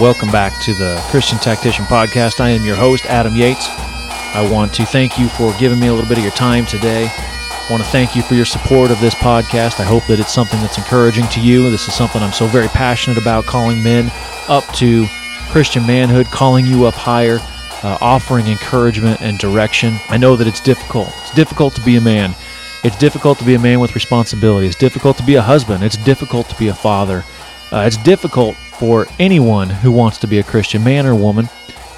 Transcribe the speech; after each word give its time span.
Welcome 0.00 0.32
back 0.32 0.60
to 0.62 0.74
the 0.74 1.00
Christian 1.08 1.38
Tactician 1.38 1.84
Podcast. 1.84 2.40
I 2.40 2.50
am 2.50 2.64
your 2.64 2.74
host, 2.74 3.06
Adam 3.06 3.36
Yates. 3.36 3.68
I 3.68 4.46
want 4.50 4.74
to 4.74 4.84
thank 4.84 5.20
you 5.20 5.28
for 5.28 5.54
giving 5.56 5.78
me 5.78 5.86
a 5.86 5.92
little 5.92 6.08
bit 6.08 6.18
of 6.18 6.24
your 6.24 6.32
time 6.32 6.66
today. 6.66 7.08
I 7.08 7.66
want 7.70 7.80
to 7.80 7.88
thank 7.90 8.16
you 8.16 8.22
for 8.22 8.34
your 8.34 8.44
support 8.44 8.90
of 8.90 9.00
this 9.00 9.14
podcast. 9.14 9.78
I 9.78 9.84
hope 9.84 10.04
that 10.08 10.18
it's 10.18 10.32
something 10.34 10.60
that's 10.60 10.78
encouraging 10.78 11.28
to 11.28 11.40
you. 11.40 11.70
This 11.70 11.86
is 11.86 11.94
something 11.94 12.20
I'm 12.22 12.32
so 12.32 12.46
very 12.46 12.66
passionate 12.68 13.18
about 13.18 13.44
calling 13.46 13.84
men 13.84 14.10
up 14.48 14.64
to 14.74 15.06
Christian 15.50 15.86
manhood, 15.86 16.26
calling 16.26 16.66
you 16.66 16.86
up 16.86 16.94
higher, 16.94 17.38
uh, 17.84 17.96
offering 18.00 18.48
encouragement 18.48 19.22
and 19.22 19.38
direction. 19.38 19.96
I 20.08 20.16
know 20.16 20.34
that 20.34 20.48
it's 20.48 20.60
difficult. 20.60 21.10
It's 21.22 21.34
difficult 21.34 21.72
to 21.76 21.80
be 21.82 21.96
a 21.96 22.00
man. 22.00 22.34
It's 22.82 22.96
difficult 22.96 23.38
to 23.38 23.44
be 23.44 23.54
a 23.54 23.60
man 23.60 23.78
with 23.78 23.94
responsibility. 23.94 24.66
It's 24.66 24.76
difficult 24.76 25.16
to 25.18 25.22
be 25.22 25.36
a 25.36 25.42
husband. 25.42 25.84
It's 25.84 25.96
difficult 25.96 26.48
to 26.48 26.56
be 26.56 26.66
a 26.68 26.74
father. 26.74 27.24
Uh, 27.72 27.84
it's 27.86 27.96
difficult 27.96 28.56
for 28.78 29.06
anyone 29.18 29.70
who 29.70 29.92
wants 29.92 30.18
to 30.18 30.26
be 30.26 30.38
a 30.38 30.42
Christian 30.42 30.82
man 30.84 31.06
or 31.06 31.14
woman. 31.14 31.48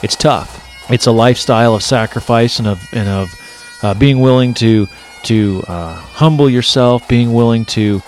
It's 0.02 0.16
tough. 0.16 0.62
It's 0.90 1.06
a 1.06 1.12
lifestyle 1.12 1.74
of 1.74 1.82
sacrifice 1.82 2.58
and 2.58 2.68
of 2.68 2.86
and 2.92 3.08
of 3.08 3.34
uh, 3.82 3.94
being 3.94 4.20
willing 4.20 4.54
to 4.54 4.86
to 5.24 5.64
uh, 5.66 5.94
humble 5.94 6.48
yourself, 6.48 7.06
being 7.08 7.32
willing 7.32 7.64
to 7.64 8.00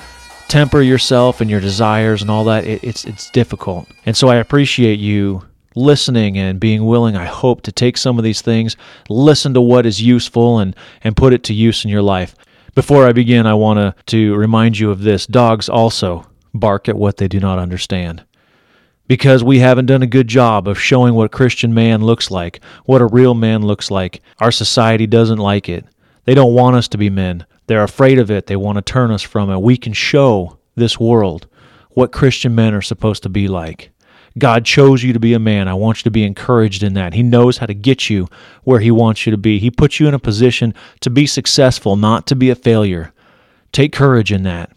temper 0.47 0.81
yourself 0.81 1.41
and 1.41 1.51
your 1.51 1.61
desires 1.61 2.23
and 2.23 2.31
all 2.31 2.45
that. 2.45 2.65
It, 2.65 2.85
it's 2.85 3.05
it's 3.05 3.31
difficult, 3.31 3.89
and 4.07 4.17
so 4.17 4.29
I 4.29 4.37
appreciate 4.37 5.01
you 5.01 5.43
listening 5.75 6.39
and 6.39 6.61
being 6.61 6.85
willing. 6.85 7.17
I 7.17 7.27
hope 7.27 7.63
to 7.63 7.73
take 7.73 7.97
some 7.97 8.19
of 8.19 8.25
these 8.25 8.43
things, 8.43 8.77
listen 9.09 9.55
to 9.55 9.61
what 9.61 9.87
is 9.87 10.01
useful, 10.01 10.59
and 10.59 10.77
and 11.03 11.17
put 11.17 11.33
it 11.33 11.43
to 11.45 11.55
use 11.55 11.85
in 11.85 11.91
your 11.91 12.03
life. 12.03 12.35
Before 12.75 13.07
I 13.09 13.13
begin, 13.13 13.47
I 13.47 13.55
want 13.55 13.79
to 13.79 13.95
to 14.07 14.37
remind 14.37 14.79
you 14.79 14.91
of 14.91 15.03
this: 15.03 15.27
dogs 15.27 15.69
also 15.69 16.27
bark 16.55 16.89
at 16.89 16.97
what 16.97 17.17
they 17.17 17.29
do 17.29 17.41
not 17.41 17.59
understand 17.59 18.25
because 19.09 19.43
we 19.43 19.59
haven't 19.59 19.87
done 19.87 20.03
a 20.03 20.07
good 20.07 20.29
job 20.29 20.69
of 20.69 20.79
showing 20.79 21.15
what 21.15 21.33
Christian 21.33 21.75
man 21.75 22.03
looks 22.05 22.31
like, 22.31 22.61
what 22.85 23.01
a 23.01 23.07
real 23.07 23.35
man 23.35 23.63
looks 23.63 23.91
like. 23.91 24.21
Our 24.39 24.53
society 24.53 25.07
doesn't 25.07 25.39
like 25.39 25.69
it. 25.69 25.85
They 26.25 26.35
don't 26.35 26.55
want 26.55 26.77
us 26.77 26.89
to 26.89 26.99
be 26.99 27.11
men. 27.11 27.47
They're 27.67 27.83
afraid 27.83 28.19
of 28.19 28.31
it. 28.31 28.47
They 28.47 28.57
want 28.57 28.77
to 28.77 28.83
turn 28.83 29.11
us 29.11 29.23
from 29.23 29.51
it. 29.51 29.61
We 29.61 29.77
can 29.77 29.95
show 29.95 30.59
this 30.75 31.01
world 31.01 31.47
what 31.91 32.13
Christian 32.13 32.55
men 32.55 32.75
are 32.75 32.83
supposed 32.83 33.23
to 33.25 33.29
be 33.29 33.49
like. 33.49 33.91
God 34.39 34.65
chose 34.65 35.03
you 35.03 35.13
to 35.15 35.19
be 35.19 35.35
a 35.35 35.39
man. 35.39 35.69
I 35.69 35.75
want 35.75 35.99
you 35.99 36.03
to 36.05 36.11
be 36.11 36.25
encouraged 36.25 36.83
in 36.83 36.95
that. 36.95 37.15
He 37.15 37.23
knows 37.23 37.59
how 37.59 37.67
to 37.67 37.75
get 37.75 38.09
you 38.09 38.29
where 38.63 38.79
He 38.79 38.91
wants 38.91 39.27
you 39.27 39.33
to 39.33 39.39
be. 39.39 39.59
He 39.59 39.71
puts 39.71 39.99
you 39.99 40.07
in 40.07 40.15
a 40.15 40.19
position 40.19 40.75
to 41.01 41.11
be 41.11 41.27
successful, 41.27 41.97
not 41.97 42.27
to 42.29 42.37
be 42.37 42.51
a 42.51 42.55
failure. 42.55 43.13
Take 43.73 43.93
courage 43.93 44.31
in 44.31 44.45
that. 44.45 44.71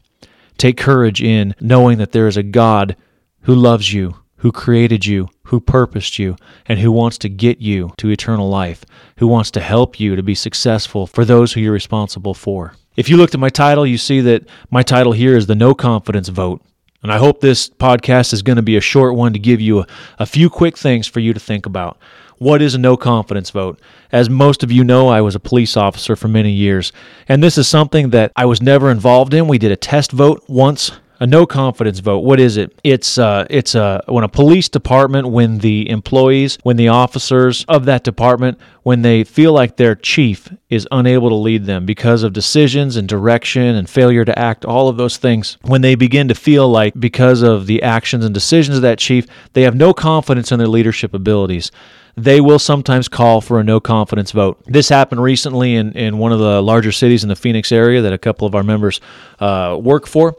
Take 0.57 0.77
courage 0.77 1.21
in 1.21 1.53
knowing 1.59 1.97
that 1.97 2.11
there 2.11 2.27
is 2.27 2.38
a 2.38 2.43
God 2.43 2.95
who 3.44 3.56
loves 3.56 3.94
you, 3.94 4.16
who 4.38 4.52
created 4.52 5.06
you, 5.06 5.30
who 5.44 5.59
purposed 5.59 6.17
you, 6.17 6.36
and 6.66 6.80
who 6.80 6.92
wants 6.92 7.17
to 7.20 7.30
get 7.30 7.59
you 7.59 7.94
to 7.97 8.09
eternal 8.09 8.50
life, 8.50 8.84
who 9.17 9.28
wants 9.28 9.52
to 9.52 9.61
help 9.61 10.00
you 10.00 10.16
to 10.16 10.23
be 10.23 10.36
successful 10.36 11.06
for 11.06 11.25
those 11.25 11.53
who 11.53 11.62
you're 11.62 11.72
responsible 11.72 12.34
for. 12.34 12.73
If 12.95 13.08
you 13.08 13.17
looked 13.17 13.34
at 13.34 13.39
my 13.39 13.50
title, 13.50 13.86
you 13.86 13.97
see 13.97 14.19
that 14.22 14.44
my 14.69 14.84
title 14.84 15.12
here 15.12 15.38
is 15.38 15.47
the 15.47 15.56
No 15.56 15.73
Confidence 15.73 16.28
Vote. 16.30 16.62
And 17.03 17.12
I 17.12 17.17
hope 17.17 17.39
this 17.39 17.69
podcast 17.69 18.34
is 18.34 18.42
going 18.42 18.58
to 18.58 18.62
be 18.62 18.78
a 18.78 18.81
short 18.81 19.16
one 19.16 19.34
to 19.34 19.39
give 19.39 19.59
you 19.62 19.80
a, 19.80 19.88
a 20.19 20.25
few 20.25 20.50
quick 20.50 20.78
things 20.78 21.08
for 21.08 21.19
you 21.19 21.34
to 21.34 21.39
think 21.39 21.66
about. 21.66 21.97
What 22.38 22.62
is 22.62 22.73
a 22.73 22.80
no 22.80 22.97
confidence 22.97 23.52
vote? 23.52 23.80
As 24.12 24.30
most 24.30 24.64
of 24.64 24.72
you 24.72 24.84
know, 24.84 25.08
I 25.09 25.22
was 25.22 25.36
a 25.36 25.39
police 25.39 25.78
officer 25.78 26.16
for 26.16 26.28
many 26.28 26.52
years, 26.52 26.92
and 27.28 27.44
this 27.44 27.58
is 27.58 27.67
something 27.67 28.09
that 28.09 28.31
I 28.35 28.46
was 28.46 28.63
never 28.63 28.90
involved 28.90 29.35
in. 29.35 29.47
We 29.47 29.59
did 29.59 29.72
a 29.72 29.75
test 29.75 30.12
vote 30.12 30.44
once 30.47 30.91
a 31.21 31.27
no 31.27 31.45
confidence 31.45 31.99
vote. 31.99 32.19
What 32.21 32.39
is 32.39 32.57
it? 32.57 32.77
It's 32.83 33.19
uh, 33.19 33.45
it's 33.47 33.75
uh, 33.75 34.01
when 34.07 34.23
a 34.23 34.27
police 34.27 34.67
department, 34.67 35.29
when 35.29 35.59
the 35.59 35.87
employees, 35.87 36.57
when 36.63 36.77
the 36.77 36.87
officers 36.87 37.63
of 37.67 37.85
that 37.85 38.03
department, 38.03 38.57
when 38.81 39.03
they 39.03 39.23
feel 39.23 39.53
like 39.53 39.77
their 39.77 39.93
chief 39.93 40.51
is 40.69 40.87
unable 40.89 41.29
to 41.29 41.35
lead 41.35 41.65
them 41.65 41.85
because 41.85 42.23
of 42.23 42.33
decisions 42.33 42.97
and 42.97 43.07
direction 43.07 43.75
and 43.75 43.87
failure 43.87 44.25
to 44.25 44.37
act, 44.37 44.65
all 44.65 44.89
of 44.89 44.97
those 44.97 45.17
things, 45.17 45.59
when 45.61 45.81
they 45.81 45.93
begin 45.93 46.27
to 46.27 46.33
feel 46.33 46.67
like 46.67 46.99
because 46.99 47.43
of 47.43 47.67
the 47.67 47.83
actions 47.83 48.25
and 48.25 48.33
decisions 48.33 48.77
of 48.77 48.81
that 48.81 48.97
chief, 48.97 49.27
they 49.53 49.61
have 49.61 49.75
no 49.75 49.93
confidence 49.93 50.51
in 50.51 50.57
their 50.57 50.67
leadership 50.67 51.13
abilities 51.13 51.71
they 52.17 52.41
will 52.41 52.59
sometimes 52.59 53.07
call 53.07 53.39
for 53.39 53.61
a 53.61 53.63
no 53.63 53.79
confidence 53.79 54.31
vote. 54.31 54.61
This 54.65 54.89
happened 54.89 55.23
recently 55.23 55.75
in, 55.75 55.93
in 55.93 56.17
one 56.17 56.33
of 56.33 56.39
the 56.39 56.61
larger 56.61 56.91
cities 56.91 57.23
in 57.23 57.29
the 57.29 57.38
Phoenix 57.38 57.71
area 57.71 58.01
that 58.01 58.11
a 58.11 58.17
couple 58.17 58.45
of 58.45 58.53
our 58.53 58.63
members 58.63 58.99
uh, 59.39 59.79
work 59.81 60.05
for 60.05 60.35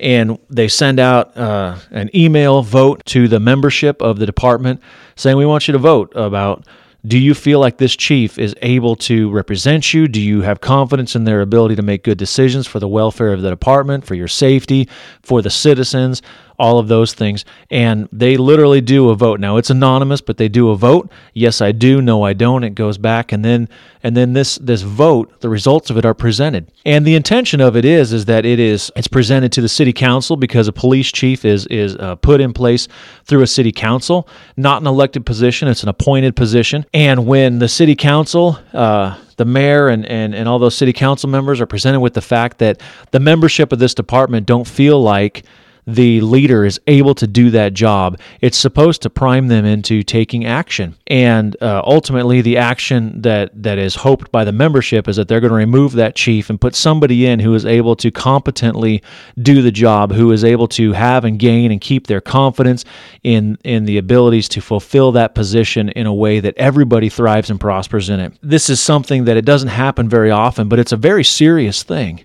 and 0.00 0.38
they 0.50 0.68
send 0.68 1.00
out 1.00 1.36
uh, 1.36 1.78
an 1.90 2.10
email 2.14 2.62
vote 2.62 3.04
to 3.06 3.28
the 3.28 3.40
membership 3.40 4.00
of 4.02 4.18
the 4.18 4.26
department 4.26 4.80
saying, 5.14 5.36
We 5.36 5.46
want 5.46 5.68
you 5.68 5.72
to 5.72 5.78
vote 5.78 6.12
about 6.14 6.66
do 7.06 7.18
you 7.18 7.34
feel 7.34 7.60
like 7.60 7.76
this 7.76 7.94
chief 7.94 8.36
is 8.36 8.54
able 8.62 8.96
to 8.96 9.30
represent 9.30 9.94
you? 9.94 10.08
Do 10.08 10.20
you 10.20 10.40
have 10.42 10.60
confidence 10.60 11.14
in 11.14 11.22
their 11.22 11.40
ability 11.40 11.76
to 11.76 11.82
make 11.82 12.02
good 12.02 12.18
decisions 12.18 12.66
for 12.66 12.80
the 12.80 12.88
welfare 12.88 13.32
of 13.32 13.42
the 13.42 13.50
department, 13.50 14.04
for 14.04 14.16
your 14.16 14.26
safety, 14.26 14.88
for 15.22 15.40
the 15.40 15.50
citizens? 15.50 16.20
All 16.58 16.78
of 16.78 16.88
those 16.88 17.14
things. 17.14 17.44
And 17.70 18.08
they 18.12 18.36
literally 18.36 18.80
do 18.80 19.10
a 19.10 19.14
vote. 19.14 19.40
Now 19.40 19.56
it's 19.56 19.70
anonymous, 19.70 20.20
but 20.20 20.36
they 20.36 20.48
do 20.48 20.70
a 20.70 20.76
vote. 20.76 21.10
Yes, 21.34 21.60
I 21.60 21.72
do. 21.72 22.00
No, 22.00 22.22
I 22.22 22.32
don't. 22.32 22.64
It 22.64 22.74
goes 22.74 22.98
back, 22.98 23.32
and 23.32 23.44
then 23.44 23.68
and 24.02 24.16
then 24.16 24.32
this 24.32 24.56
this 24.56 24.82
vote, 24.82 25.40
the 25.40 25.48
results 25.48 25.90
of 25.90 25.98
it 25.98 26.04
are 26.04 26.14
presented. 26.14 26.70
And 26.84 27.04
the 27.04 27.14
intention 27.14 27.60
of 27.60 27.76
it 27.76 27.84
is 27.84 28.12
is 28.12 28.26
that 28.26 28.44
it 28.44 28.58
is 28.58 28.90
it's 28.96 29.08
presented 29.08 29.52
to 29.52 29.60
the 29.60 29.68
city 29.68 29.92
council 29.92 30.36
because 30.36 30.68
a 30.68 30.72
police 30.72 31.10
chief 31.10 31.44
is 31.44 31.66
is 31.66 31.96
uh, 31.96 32.16
put 32.16 32.40
in 32.40 32.52
place 32.52 32.88
through 33.24 33.42
a 33.42 33.46
city 33.46 33.72
council, 33.72 34.28
not 34.56 34.80
an 34.80 34.86
elected 34.86 35.26
position. 35.26 35.68
It's 35.68 35.82
an 35.82 35.88
appointed 35.88 36.36
position. 36.36 36.86
And 36.94 37.26
when 37.26 37.58
the 37.58 37.68
city 37.68 37.94
council 37.94 38.58
uh, 38.72 39.16
the 39.36 39.44
mayor 39.44 39.88
and, 39.88 40.04
and, 40.06 40.34
and 40.34 40.48
all 40.48 40.58
those 40.58 40.74
city 40.74 40.92
council 40.92 41.28
members 41.28 41.60
are 41.60 41.66
presented 41.66 42.00
with 42.00 42.14
the 42.14 42.22
fact 42.22 42.58
that 42.58 42.80
the 43.10 43.20
membership 43.20 43.72
of 43.72 43.78
this 43.78 43.94
department 43.94 44.46
don't 44.46 44.66
feel 44.66 45.00
like 45.02 45.44
the 45.86 46.20
leader 46.20 46.64
is 46.64 46.80
able 46.88 47.14
to 47.14 47.26
do 47.26 47.50
that 47.50 47.72
job, 47.72 48.18
it's 48.40 48.58
supposed 48.58 49.02
to 49.02 49.10
prime 49.10 49.46
them 49.46 49.64
into 49.64 50.02
taking 50.02 50.44
action. 50.44 50.96
And 51.06 51.56
uh, 51.62 51.82
ultimately, 51.84 52.40
the 52.40 52.56
action 52.56 53.22
that, 53.22 53.50
that 53.62 53.78
is 53.78 53.94
hoped 53.94 54.32
by 54.32 54.44
the 54.44 54.52
membership 54.52 55.06
is 55.06 55.16
that 55.16 55.28
they're 55.28 55.40
going 55.40 55.52
to 55.52 55.56
remove 55.56 55.92
that 55.92 56.16
chief 56.16 56.50
and 56.50 56.60
put 56.60 56.74
somebody 56.74 57.26
in 57.26 57.38
who 57.38 57.54
is 57.54 57.64
able 57.64 57.94
to 57.96 58.10
competently 58.10 59.02
do 59.40 59.62
the 59.62 59.70
job, 59.70 60.12
who 60.12 60.32
is 60.32 60.42
able 60.42 60.66
to 60.68 60.92
have 60.92 61.24
and 61.24 61.38
gain 61.38 61.70
and 61.70 61.80
keep 61.80 62.08
their 62.08 62.20
confidence 62.20 62.84
in, 63.22 63.56
in 63.62 63.84
the 63.84 63.98
abilities 63.98 64.48
to 64.48 64.60
fulfill 64.60 65.12
that 65.12 65.34
position 65.34 65.88
in 65.90 66.06
a 66.06 66.14
way 66.14 66.40
that 66.40 66.54
everybody 66.56 67.08
thrives 67.08 67.48
and 67.48 67.60
prospers 67.60 68.10
in 68.10 68.18
it. 68.18 68.32
This 68.42 68.68
is 68.68 68.80
something 68.80 69.24
that 69.26 69.36
it 69.36 69.44
doesn't 69.44 69.68
happen 69.68 70.08
very 70.08 70.32
often, 70.32 70.68
but 70.68 70.80
it's 70.80 70.92
a 70.92 70.96
very 70.96 71.22
serious 71.22 71.84
thing. 71.84 72.24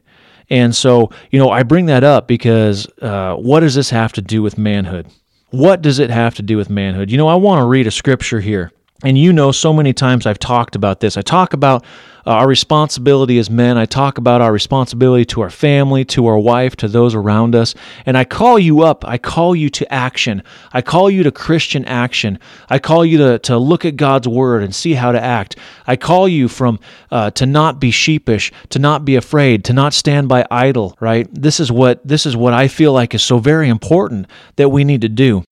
And 0.51 0.75
so, 0.75 1.09
you 1.31 1.39
know, 1.39 1.49
I 1.49 1.63
bring 1.63 1.85
that 1.85 2.03
up 2.03 2.27
because 2.27 2.85
uh, 3.01 3.35
what 3.35 3.61
does 3.61 3.73
this 3.73 3.89
have 3.89 4.11
to 4.13 4.21
do 4.21 4.43
with 4.43 4.57
manhood? 4.57 5.07
What 5.49 5.81
does 5.81 5.97
it 5.97 6.09
have 6.09 6.35
to 6.35 6.41
do 6.41 6.57
with 6.57 6.69
manhood? 6.69 7.09
You 7.09 7.17
know, 7.17 7.27
I 7.27 7.35
want 7.35 7.61
to 7.61 7.65
read 7.65 7.87
a 7.87 7.91
scripture 7.91 8.41
here. 8.41 8.71
And 9.03 9.17
you 9.17 9.33
know, 9.33 9.51
so 9.51 9.73
many 9.73 9.93
times 9.93 10.25
I've 10.25 10.39
talked 10.39 10.75
about 10.75 10.99
this. 10.99 11.17
I 11.17 11.21
talk 11.21 11.53
about 11.53 11.83
uh, 12.25 12.31
our 12.31 12.47
responsibility 12.47 13.39
as 13.39 13.49
men. 13.49 13.77
I 13.77 13.85
talk 13.85 14.19
about 14.19 14.41
our 14.41 14.51
responsibility 14.53 15.25
to 15.25 15.41
our 15.41 15.49
family, 15.49 16.05
to 16.05 16.27
our 16.27 16.37
wife, 16.37 16.75
to 16.77 16.87
those 16.87 17.15
around 17.15 17.55
us. 17.55 17.73
And 18.05 18.15
I 18.15 18.25
call 18.25 18.59
you 18.59 18.81
up. 18.81 19.03
I 19.07 19.17
call 19.17 19.55
you 19.55 19.71
to 19.71 19.91
action. 19.91 20.43
I 20.71 20.83
call 20.83 21.09
you 21.09 21.23
to 21.23 21.31
Christian 21.31 21.83
action. 21.85 22.37
I 22.69 22.77
call 22.77 23.03
you 23.03 23.17
to, 23.17 23.39
to 23.39 23.57
look 23.57 23.85
at 23.85 23.95
God's 23.95 24.27
word 24.27 24.61
and 24.61 24.73
see 24.73 24.93
how 24.93 25.11
to 25.11 25.21
act. 25.21 25.55
I 25.87 25.95
call 25.95 26.27
you 26.27 26.47
from 26.47 26.79
uh, 27.09 27.31
to 27.31 27.47
not 27.47 27.79
be 27.79 27.89
sheepish, 27.89 28.51
to 28.69 28.77
not 28.77 29.03
be 29.03 29.15
afraid, 29.15 29.65
to 29.65 29.73
not 29.73 29.93
stand 29.93 30.29
by 30.29 30.45
idle, 30.51 30.95
right? 30.99 31.27
This 31.33 31.59
is 31.59 31.71
what 31.71 32.07
this 32.07 32.27
is 32.27 32.35
what 32.35 32.53
I 32.53 32.67
feel 32.67 32.93
like 32.93 33.15
is 33.15 33.23
so 33.23 33.39
very 33.39 33.67
important 33.67 34.27
that 34.57 34.69
we 34.69 34.83
need 34.83 35.01
to 35.01 35.09
do. 35.09 35.43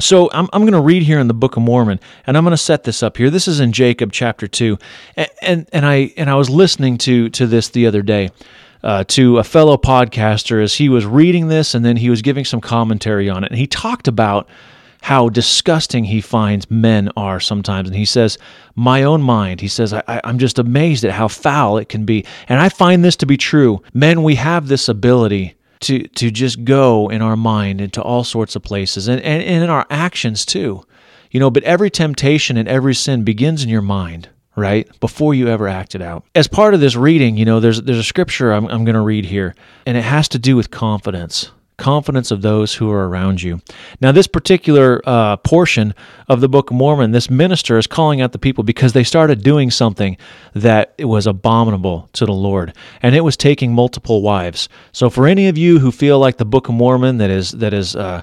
So 0.00 0.30
I'm, 0.32 0.48
I'm 0.52 0.62
going 0.62 0.72
to 0.72 0.80
read 0.80 1.02
here 1.02 1.18
in 1.18 1.28
the 1.28 1.34
Book 1.34 1.56
of 1.56 1.62
Mormon, 1.62 1.98
and 2.26 2.36
I'm 2.36 2.44
going 2.44 2.52
to 2.52 2.56
set 2.56 2.84
this 2.84 3.02
up 3.02 3.16
here. 3.16 3.30
This 3.30 3.48
is 3.48 3.60
in 3.60 3.72
Jacob 3.72 4.12
chapter 4.12 4.46
two, 4.46 4.78
and 5.16 5.28
and, 5.42 5.68
and 5.72 5.86
I 5.86 6.12
and 6.16 6.30
I 6.30 6.34
was 6.34 6.48
listening 6.48 6.98
to 6.98 7.28
to 7.30 7.46
this 7.46 7.68
the 7.68 7.86
other 7.86 8.02
day. 8.02 8.30
Uh, 8.80 9.02
to 9.02 9.38
a 9.38 9.44
fellow 9.44 9.76
podcaster 9.76 10.62
as 10.62 10.72
he 10.76 10.88
was 10.88 11.04
reading 11.04 11.48
this 11.48 11.74
and 11.74 11.84
then 11.84 11.96
he 11.96 12.08
was 12.08 12.22
giving 12.22 12.44
some 12.44 12.60
commentary 12.60 13.28
on 13.28 13.42
it. 13.42 13.50
And 13.50 13.58
he 13.58 13.66
talked 13.66 14.06
about 14.06 14.48
how 15.02 15.28
disgusting 15.28 16.04
he 16.04 16.20
finds 16.20 16.70
men 16.70 17.10
are 17.16 17.40
sometimes. 17.40 17.88
And 17.88 17.96
he 17.96 18.04
says, 18.04 18.38
My 18.76 19.02
own 19.02 19.20
mind, 19.20 19.60
he 19.60 19.66
says, 19.66 19.92
I, 19.92 20.20
I'm 20.22 20.38
just 20.38 20.60
amazed 20.60 21.04
at 21.04 21.10
how 21.10 21.26
foul 21.26 21.78
it 21.78 21.88
can 21.88 22.04
be. 22.04 22.24
And 22.48 22.60
I 22.60 22.68
find 22.68 23.04
this 23.04 23.16
to 23.16 23.26
be 23.26 23.36
true. 23.36 23.82
Men, 23.94 24.22
we 24.22 24.36
have 24.36 24.68
this 24.68 24.88
ability 24.88 25.56
to 25.80 26.06
to 26.08 26.30
just 26.30 26.64
go 26.64 27.08
in 27.08 27.22
our 27.22 27.36
mind 27.36 27.80
into 27.80 28.02
all 28.02 28.24
sorts 28.24 28.56
of 28.56 28.62
places 28.62 29.08
and, 29.08 29.20
and, 29.22 29.42
and 29.42 29.64
in 29.64 29.70
our 29.70 29.86
actions 29.90 30.44
too. 30.44 30.84
You 31.30 31.40
know, 31.40 31.50
but 31.50 31.62
every 31.64 31.90
temptation 31.90 32.56
and 32.56 32.68
every 32.68 32.94
sin 32.94 33.24
begins 33.24 33.62
in 33.62 33.68
your 33.68 33.82
mind 33.82 34.28
right? 34.56 34.88
Before 34.98 35.34
you 35.34 35.46
ever 35.46 35.68
act 35.68 35.94
it 35.94 36.02
out. 36.02 36.24
As 36.34 36.48
part 36.48 36.74
of 36.74 36.80
this 36.80 36.96
reading 36.96 37.36
you 37.36 37.44
know 37.44 37.60
there's 37.60 37.80
there's 37.82 37.98
a 37.98 38.04
scripture 38.04 38.52
i'm, 38.52 38.66
I'm 38.66 38.84
going 38.84 38.96
to 38.96 39.00
read 39.00 39.24
here 39.24 39.54
and 39.86 39.96
it 39.96 40.02
has 40.02 40.28
to 40.30 40.38
do 40.38 40.56
with 40.56 40.70
confidence 40.70 41.50
confidence 41.78 42.30
of 42.30 42.42
those 42.42 42.74
who 42.74 42.90
are 42.90 43.08
around 43.08 43.40
you. 43.40 43.60
Now, 44.00 44.12
this 44.12 44.26
particular 44.26 45.00
uh, 45.06 45.36
portion 45.38 45.94
of 46.28 46.40
the 46.40 46.48
Book 46.48 46.70
of 46.70 46.76
Mormon, 46.76 47.12
this 47.12 47.30
minister 47.30 47.78
is 47.78 47.86
calling 47.86 48.20
out 48.20 48.32
the 48.32 48.38
people 48.38 48.64
because 48.64 48.92
they 48.92 49.04
started 49.04 49.42
doing 49.42 49.70
something 49.70 50.18
that 50.54 50.94
was 50.98 51.26
abominable 51.26 52.10
to 52.14 52.26
the 52.26 52.32
Lord, 52.32 52.74
and 53.00 53.14
it 53.14 53.22
was 53.22 53.36
taking 53.36 53.72
multiple 53.72 54.20
wives. 54.20 54.68
So, 54.92 55.08
for 55.08 55.26
any 55.26 55.48
of 55.48 55.56
you 55.56 55.78
who 55.78 55.90
feel 55.90 56.18
like 56.18 56.36
the 56.36 56.44
Book 56.44 56.68
of 56.68 56.74
Mormon 56.74 57.18
that 57.18 57.30
is 57.30 57.52
that 57.52 57.72
is 57.72 57.96
uh, 57.96 58.22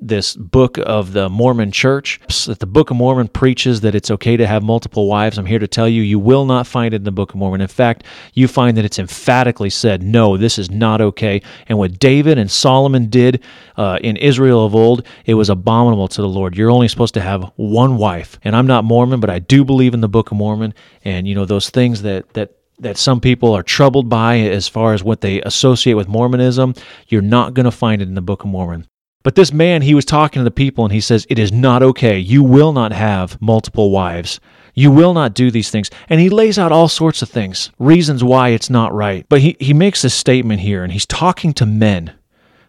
this 0.00 0.34
book 0.34 0.78
of 0.78 1.12
the 1.12 1.28
Mormon 1.28 1.72
church, 1.72 2.20
that 2.46 2.58
the 2.58 2.66
Book 2.66 2.90
of 2.90 2.96
Mormon 2.96 3.28
preaches 3.28 3.82
that 3.82 3.94
it's 3.94 4.10
okay 4.10 4.36
to 4.36 4.46
have 4.46 4.62
multiple 4.62 5.06
wives. 5.06 5.38
I'm 5.38 5.46
here 5.46 5.58
to 5.58 5.68
tell 5.68 5.88
you, 5.88 6.02
you 6.02 6.18
will 6.18 6.46
not 6.46 6.66
find 6.66 6.94
it 6.94 6.98
in 6.98 7.04
the 7.04 7.12
Book 7.12 7.30
of 7.30 7.36
Mormon. 7.36 7.60
In 7.60 7.68
fact, 7.68 8.04
you 8.32 8.48
find 8.48 8.76
that 8.76 8.84
it's 8.84 8.98
emphatically 8.98 9.70
said, 9.70 10.02
no, 10.02 10.36
this 10.36 10.58
is 10.58 10.70
not 10.70 11.00
okay. 11.00 11.42
And 11.66 11.78
what 11.78 11.98
David 11.98 12.38
and 12.38 12.50
Solomon 12.50 13.10
did 13.10 13.42
uh, 13.76 13.98
in 14.02 14.16
Israel 14.16 14.64
of 14.64 14.74
old, 14.74 15.06
it 15.26 15.34
was 15.34 15.50
abominable 15.50 16.08
to 16.08 16.22
the 16.22 16.28
Lord. 16.28 16.56
You're 16.56 16.70
only 16.70 16.88
supposed 16.88 17.14
to 17.14 17.20
have 17.20 17.50
one 17.56 17.96
wife. 17.96 18.38
And 18.42 18.56
I'm 18.56 18.66
not 18.66 18.84
Mormon, 18.84 19.20
but 19.20 19.30
I 19.30 19.38
do 19.38 19.64
believe 19.64 19.94
in 19.94 20.00
the 20.00 20.08
Book 20.08 20.30
of 20.30 20.36
Mormon. 20.36 20.74
And, 21.04 21.28
you 21.28 21.34
know, 21.34 21.44
those 21.44 21.70
things 21.70 22.02
that, 22.02 22.32
that, 22.34 22.56
that 22.78 22.96
some 22.96 23.20
people 23.20 23.52
are 23.52 23.62
troubled 23.62 24.08
by 24.08 24.38
as 24.38 24.66
far 24.66 24.94
as 24.94 25.04
what 25.04 25.20
they 25.20 25.42
associate 25.42 25.94
with 25.94 26.08
Mormonism, 26.08 26.74
you're 27.08 27.22
not 27.22 27.54
going 27.54 27.64
to 27.64 27.70
find 27.70 28.00
it 28.00 28.08
in 28.08 28.14
the 28.14 28.22
Book 28.22 28.42
of 28.42 28.48
Mormon. 28.48 28.86
But 29.22 29.34
this 29.34 29.52
man, 29.52 29.82
he 29.82 29.94
was 29.94 30.06
talking 30.06 30.40
to 30.40 30.44
the 30.44 30.50
people 30.50 30.84
and 30.84 30.92
he 30.92 31.00
says, 31.00 31.26
It 31.28 31.38
is 31.38 31.52
not 31.52 31.82
okay. 31.82 32.18
You 32.18 32.42
will 32.42 32.72
not 32.72 32.92
have 32.92 33.40
multiple 33.40 33.90
wives. 33.90 34.40
You 34.72 34.90
will 34.90 35.12
not 35.12 35.34
do 35.34 35.50
these 35.50 35.70
things. 35.70 35.90
And 36.08 36.20
he 36.20 36.30
lays 36.30 36.58
out 36.58 36.72
all 36.72 36.88
sorts 36.88 37.20
of 37.20 37.28
things, 37.28 37.70
reasons 37.78 38.24
why 38.24 38.50
it's 38.50 38.70
not 38.70 38.94
right. 38.94 39.26
But 39.28 39.40
he, 39.40 39.56
he 39.60 39.74
makes 39.74 40.00
this 40.02 40.14
statement 40.14 40.60
here 40.60 40.82
and 40.82 40.92
he's 40.92 41.06
talking 41.06 41.52
to 41.54 41.66
men. 41.66 42.14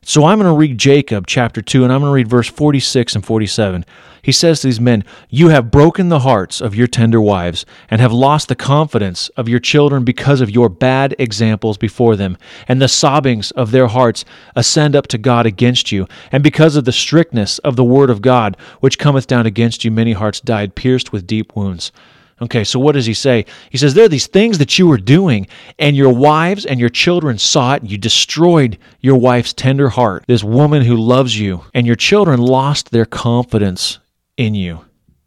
So 0.04 0.26
I'm 0.26 0.40
going 0.40 0.52
to 0.52 0.58
read 0.58 0.80
Jacob 0.80 1.28
chapter 1.28 1.62
2 1.62 1.84
and 1.84 1.94
I'm 1.94 2.00
going 2.00 2.10
to 2.10 2.16
read 2.16 2.28
verse 2.28 2.50
46 2.50 3.14
and 3.14 3.24
47. 3.24 3.86
He 4.24 4.32
says 4.32 4.60
to 4.62 4.68
these 4.68 4.82
men, 4.82 5.04
You 5.30 5.50
have 5.50 5.70
broken 5.70 6.10
the 6.10 6.22
hearts 6.22 6.60
of 6.60 6.74
your 6.74 6.88
tender 6.88 7.22
wives 7.22 7.68
and 7.88 8.02
have 8.02 8.12
lost 8.12 8.48
the 8.48 8.56
confidence 8.56 9.30
of 9.38 9.48
your 9.48 9.60
children 9.60 10.04
because 10.04 10.42
of 10.42 10.50
your 10.50 10.70
bad 10.70 11.14
examples 11.20 11.78
before 11.78 12.16
them, 12.16 12.40
and 12.68 12.82
the 12.82 12.88
sobbings 12.88 13.52
of 13.52 13.70
their 13.70 13.86
hearts 13.86 14.26
ascend 14.56 14.96
up 14.96 15.06
to 15.06 15.20
God 15.20 15.46
against 15.46 15.92
you. 15.92 16.08
And 16.32 16.42
because 16.42 16.76
of 16.76 16.86
the 16.86 16.92
strictness 16.92 17.60
of 17.60 17.76
the 17.76 17.84
word 17.84 18.10
of 18.10 18.24
God, 18.24 18.58
which 18.80 18.98
cometh 18.98 19.28
down 19.28 19.46
against 19.46 19.86
you, 19.86 19.92
many 19.92 20.14
hearts 20.14 20.42
died, 20.42 20.74
pierced 20.74 21.12
with 21.12 21.28
deep 21.28 21.56
wounds. 21.56 21.92
Okay, 22.42 22.64
so 22.64 22.80
what 22.80 22.94
does 22.94 23.06
he 23.06 23.14
say? 23.14 23.46
He 23.70 23.78
says, 23.78 23.94
There 23.94 24.06
are 24.06 24.10
these 24.10 24.28
things 24.28 24.58
that 24.58 24.80
you 24.80 24.88
were 24.88 24.98
doing, 24.98 25.48
and 25.78 25.96
your 25.96 26.14
wives 26.14 26.66
and 26.66 26.80
your 26.80 26.90
children 26.90 27.38
saw 27.38 27.76
it. 27.76 27.84
You 27.84 28.00
destroyed 28.00 28.80
your 29.00 29.18
wife's 29.18 29.54
tender 29.54 29.90
heart, 29.90 30.24
this 30.28 30.44
woman 30.44 30.82
who 30.82 30.96
loves 30.96 31.40
you, 31.40 31.64
and 31.76 31.86
your 31.86 31.96
children 31.96 32.40
lost 32.40 32.90
their 32.90 33.06
confidence 33.06 34.00
in 34.38 34.56
you. 34.56 34.84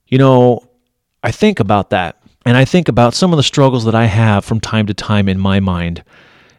You 0.09 0.19
know, 0.19 0.69
I 1.23 1.31
think 1.31 1.61
about 1.61 1.91
that, 1.91 2.21
and 2.45 2.57
I 2.57 2.65
think 2.65 2.89
about 2.89 3.15
some 3.15 3.33
of 3.33 3.37
the 3.37 3.45
struggles 3.45 3.85
that 3.85 3.95
I 3.95 4.07
have 4.07 4.45
from 4.45 4.59
time 4.59 4.87
to 4.87 4.95
time 4.95 5.29
in 5.29 5.39
my 5.39 5.61
mind 5.61 6.03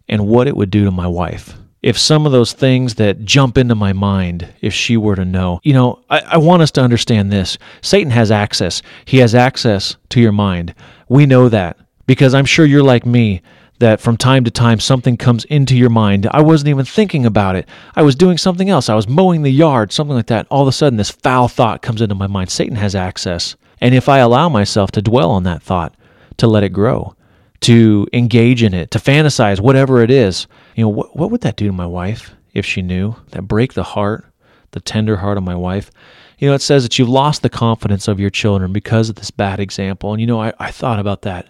and 0.07 0.27
what 0.27 0.47
it 0.47 0.55
would 0.55 0.69
do 0.69 0.85
to 0.85 0.91
my 0.91 1.07
wife 1.07 1.57
if 1.85 1.99
some 1.99 2.25
of 2.25 2.31
those 2.31 2.51
things 2.51 2.95
that 2.95 3.23
jump 3.25 3.59
into 3.59 3.75
my 3.75 3.93
mind, 3.93 4.51
if 4.59 4.73
she 4.73 4.97
were 4.97 5.15
to 5.15 5.23
know, 5.23 5.59
you 5.61 5.71
know, 5.71 5.99
I, 6.09 6.19
I, 6.21 6.37
want 6.37 6.63
us 6.63 6.71
to 6.71 6.81
understand 6.81 7.31
this. 7.31 7.59
Satan 7.83 8.09
has 8.09 8.31
access. 8.31 8.81
He 9.05 9.19
has 9.19 9.35
access 9.35 9.95
to 10.09 10.19
your 10.19 10.31
mind. 10.31 10.73
We 11.09 11.27
know 11.27 11.47
that 11.47 11.77
because 12.07 12.33
I'm 12.33 12.45
sure 12.45 12.65
you're 12.65 12.81
like 12.81 13.05
me 13.05 13.43
that 13.77 14.01
from 14.01 14.17
time 14.17 14.43
to 14.45 14.49
time 14.49 14.79
something 14.79 15.15
comes 15.15 15.45
into 15.45 15.77
your 15.77 15.91
mind. 15.91 16.25
I 16.31 16.41
wasn't 16.41 16.69
even 16.69 16.85
thinking 16.85 17.23
about 17.23 17.55
it. 17.55 17.69
I 17.95 18.01
was 18.01 18.15
doing 18.15 18.39
something 18.39 18.67
else. 18.67 18.89
I 18.89 18.95
was 18.95 19.07
mowing 19.07 19.43
the 19.43 19.51
yard, 19.51 19.93
something 19.93 20.15
like 20.15 20.25
that. 20.27 20.47
All 20.49 20.63
of 20.63 20.67
a 20.67 20.71
sudden, 20.71 20.97
this 20.97 21.11
foul 21.11 21.47
thought 21.47 21.83
comes 21.83 22.01
into 22.01 22.15
my 22.15 22.25
mind. 22.25 22.49
Satan 22.49 22.77
has 22.77 22.95
access. 22.95 23.55
And 23.79 23.93
if 23.93 24.09
I 24.09 24.17
allow 24.17 24.49
myself 24.49 24.89
to 24.93 25.03
dwell 25.03 25.29
on 25.29 25.43
that 25.43 25.61
thought, 25.61 25.93
to 26.37 26.47
let 26.47 26.63
it 26.63 26.69
grow, 26.69 27.15
to 27.61 28.07
engage 28.13 28.63
in 28.63 28.73
it, 28.73 28.91
to 28.91 28.99
fantasize, 28.99 29.59
whatever 29.59 30.01
it 30.01 30.11
is. 30.11 30.47
You 30.75 30.83
know, 30.83 30.89
what, 30.89 31.15
what 31.15 31.31
would 31.31 31.41
that 31.41 31.55
do 31.55 31.67
to 31.67 31.73
my 31.73 31.85
wife 31.85 32.33
if 32.53 32.65
she 32.65 32.81
knew? 32.81 33.15
That 33.31 33.43
break 33.43 33.73
the 33.73 33.83
heart, 33.83 34.25
the 34.71 34.79
tender 34.79 35.17
heart 35.17 35.37
of 35.37 35.43
my 35.43 35.55
wife. 35.55 35.91
You 36.37 36.49
know, 36.49 36.53
it 36.53 36.61
says 36.61 36.83
that 36.83 36.99
you've 36.99 37.09
lost 37.09 37.41
the 37.41 37.49
confidence 37.49 38.07
of 38.07 38.19
your 38.19 38.29
children 38.29 38.73
because 38.73 39.09
of 39.09 39.15
this 39.15 39.31
bad 39.31 39.59
example. 39.59 40.11
And 40.11 40.19
you 40.19 40.27
know, 40.27 40.41
I, 40.41 40.53
I 40.59 40.71
thought 40.71 40.99
about 40.99 41.21
that, 41.21 41.47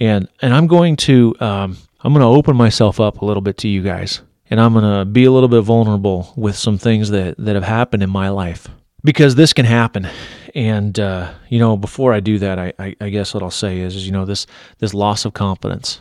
and 0.00 0.28
and 0.42 0.52
I'm 0.52 0.66
going 0.66 0.96
to 0.96 1.34
um, 1.40 1.76
I'm 2.00 2.12
going 2.12 2.22
to 2.22 2.38
open 2.38 2.56
myself 2.56 2.98
up 2.98 3.22
a 3.22 3.24
little 3.24 3.40
bit 3.40 3.58
to 3.58 3.68
you 3.68 3.82
guys, 3.82 4.20
and 4.50 4.60
I'm 4.60 4.72
going 4.72 4.98
to 4.98 5.04
be 5.04 5.26
a 5.26 5.30
little 5.30 5.48
bit 5.48 5.60
vulnerable 5.60 6.32
with 6.36 6.56
some 6.56 6.76
things 6.76 7.10
that 7.10 7.36
that 7.38 7.54
have 7.54 7.64
happened 7.64 8.02
in 8.02 8.10
my 8.10 8.30
life 8.30 8.68
because 9.06 9.36
this 9.36 9.52
can 9.52 9.64
happen. 9.64 10.08
And 10.54 10.98
uh, 10.98 11.32
you 11.48 11.58
know, 11.58 11.76
before 11.76 12.12
I 12.12 12.20
do 12.20 12.38
that, 12.40 12.58
I, 12.58 12.72
I, 12.78 12.96
I 13.00 13.08
guess 13.10 13.32
what 13.32 13.42
I'll 13.42 13.50
say 13.50 13.78
is, 13.78 13.94
is, 13.94 14.04
you 14.04 14.12
know, 14.12 14.24
this 14.24 14.46
this 14.78 14.92
loss 14.92 15.24
of 15.24 15.32
confidence, 15.32 16.00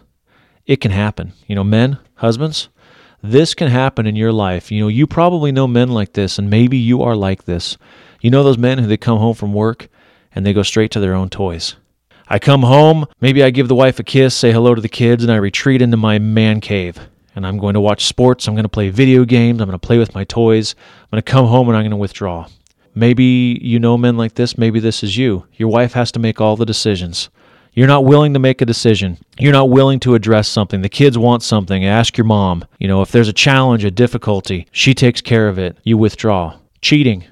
it 0.65 0.81
can 0.81 0.91
happen. 0.91 1.33
You 1.47 1.55
know, 1.55 1.63
men, 1.63 1.99
husbands, 2.15 2.69
this 3.21 3.53
can 3.53 3.69
happen 3.69 4.07
in 4.07 4.15
your 4.15 4.33
life. 4.33 4.71
You 4.71 4.81
know, 4.81 4.87
you 4.87 5.07
probably 5.07 5.51
know 5.51 5.67
men 5.67 5.89
like 5.89 6.13
this, 6.13 6.39
and 6.39 6.49
maybe 6.49 6.77
you 6.77 7.03
are 7.03 7.15
like 7.15 7.45
this. 7.45 7.77
You 8.21 8.31
know 8.31 8.43
those 8.43 8.57
men 8.57 8.79
who 8.79 8.87
they 8.87 8.97
come 8.97 9.19
home 9.19 9.35
from 9.35 9.53
work 9.53 9.87
and 10.33 10.45
they 10.45 10.53
go 10.53 10.63
straight 10.63 10.91
to 10.91 10.99
their 10.99 11.13
own 11.13 11.29
toys. 11.29 11.75
I 12.27 12.39
come 12.39 12.63
home, 12.63 13.05
maybe 13.21 13.43
I 13.43 13.51
give 13.51 13.67
the 13.67 13.75
wife 13.75 13.99
a 13.99 14.03
kiss, 14.03 14.33
say 14.33 14.51
hello 14.51 14.73
to 14.73 14.81
the 14.81 14.89
kids, 14.89 15.23
and 15.23 15.31
I 15.31 15.35
retreat 15.35 15.81
into 15.81 15.95
my 15.95 16.17
man 16.17 16.59
cave. 16.59 16.99
And 17.35 17.45
I'm 17.45 17.59
going 17.59 17.75
to 17.75 17.81
watch 17.81 18.05
sports. 18.05 18.47
I'm 18.47 18.55
going 18.55 18.63
to 18.63 18.69
play 18.69 18.89
video 18.89 19.25
games. 19.25 19.61
I'm 19.61 19.67
going 19.67 19.79
to 19.79 19.87
play 19.87 19.99
with 19.99 20.15
my 20.15 20.23
toys. 20.23 20.73
I'm 21.03 21.07
going 21.11 21.21
to 21.21 21.31
come 21.31 21.45
home 21.45 21.67
and 21.67 21.77
I'm 21.77 21.83
going 21.83 21.91
to 21.91 21.97
withdraw. 21.97 22.47
Maybe 22.95 23.59
you 23.61 23.77
know 23.77 23.97
men 23.97 24.15
like 24.15 24.35
this. 24.35 24.57
Maybe 24.57 24.79
this 24.79 25.03
is 25.03 25.17
you. 25.17 25.45
Your 25.53 25.69
wife 25.69 25.93
has 25.93 26.11
to 26.13 26.19
make 26.19 26.39
all 26.39 26.55
the 26.55 26.65
decisions. 26.65 27.29
You're 27.73 27.87
not 27.87 28.05
willing 28.05 28.33
to 28.33 28.39
make 28.39 28.61
a 28.61 28.65
decision. 28.65 29.17
You're 29.37 29.51
not 29.51 29.69
willing 29.69 29.99
to 29.99 30.15
address 30.15 30.47
something. 30.47 30.81
The 30.81 30.87
kids 30.87 31.17
want 31.17 31.43
something. 31.43 31.85
Ask 31.85 32.17
your 32.17 32.25
mom. 32.25 32.63
You 32.79 32.87
know, 32.87 33.01
if 33.01 33.11
there's 33.11 33.27
a 33.27 33.33
challenge, 33.33 33.83
a 33.83 33.91
difficulty, 33.91 34.65
she 34.71 34.93
takes 34.93 35.19
care 35.19 35.49
of 35.49 35.59
it. 35.59 35.77
You 35.83 35.97
withdraw. 35.97 36.57
Cheating, 36.81 37.25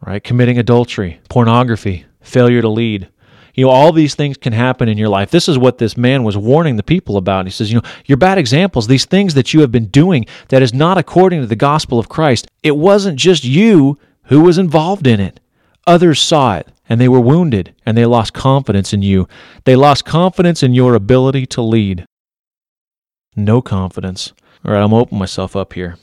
right? 0.00 0.22
Committing 0.22 0.56
adultery, 0.56 1.20
pornography, 1.28 2.04
failure 2.20 2.62
to 2.62 2.68
lead. 2.68 3.08
You 3.54 3.66
know, 3.66 3.70
all 3.70 3.92
these 3.92 4.14
things 4.14 4.36
can 4.36 4.52
happen 4.52 4.88
in 4.88 4.96
your 4.96 5.08
life. 5.08 5.30
This 5.30 5.48
is 5.48 5.58
what 5.58 5.78
this 5.78 5.96
man 5.96 6.22
was 6.22 6.36
warning 6.36 6.76
the 6.76 6.84
people 6.84 7.16
about. 7.16 7.46
He 7.46 7.50
says, 7.50 7.72
you 7.72 7.80
know, 7.80 7.88
your 8.06 8.18
bad 8.18 8.38
examples, 8.38 8.86
these 8.86 9.04
things 9.04 9.34
that 9.34 9.52
you 9.52 9.60
have 9.62 9.72
been 9.72 9.86
doing 9.86 10.26
that 10.48 10.62
is 10.62 10.72
not 10.72 10.96
according 10.96 11.40
to 11.40 11.46
the 11.48 11.56
gospel 11.56 11.98
of 11.98 12.08
Christ. 12.08 12.46
It 12.62 12.76
wasn't 12.76 13.18
just 13.18 13.42
you 13.42 13.98
who 14.24 14.40
was 14.40 14.58
involved 14.58 15.06
in 15.06 15.20
it. 15.20 15.40
Others 15.86 16.20
saw 16.20 16.56
it 16.56 16.68
and 16.88 17.00
they 17.00 17.08
were 17.08 17.20
wounded 17.20 17.74
and 17.84 17.96
they 17.96 18.06
lost 18.06 18.34
confidence 18.34 18.92
in 18.92 19.02
you. 19.02 19.28
They 19.64 19.76
lost 19.76 20.04
confidence 20.04 20.62
in 20.62 20.74
your 20.74 20.94
ability 20.94 21.46
to 21.46 21.62
lead. 21.62 22.04
No 23.34 23.62
confidence. 23.62 24.32
All 24.64 24.72
right, 24.72 24.82
I'm 24.82 24.94
opening 24.94 25.18
myself 25.18 25.56
up 25.56 25.72
here. 25.72 25.96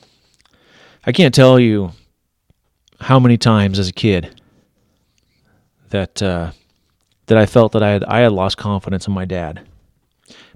I 1.06 1.12
can't 1.12 1.34
tell 1.34 1.58
you 1.58 1.92
how 3.00 3.18
many 3.18 3.38
times 3.38 3.78
as 3.78 3.88
a 3.88 3.92
kid 3.92 4.40
that 5.88 6.22
uh, 6.22 6.52
that 7.26 7.38
I 7.38 7.46
felt 7.46 7.72
that 7.72 7.82
I 7.82 7.90
had 7.90 8.04
I 8.04 8.18
had 8.20 8.32
lost 8.32 8.58
confidence 8.58 9.06
in 9.06 9.14
my 9.14 9.24
dad. 9.24 9.66